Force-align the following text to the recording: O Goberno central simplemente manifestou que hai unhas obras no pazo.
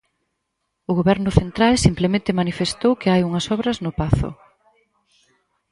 O 0.89 0.91
Goberno 0.99 1.31
central 1.39 1.73
simplemente 1.85 2.37
manifestou 2.39 2.91
que 3.01 3.11
hai 3.11 3.21
unhas 3.29 3.45
obras 3.55 3.77
no 3.85 3.91
pazo. 4.01 4.29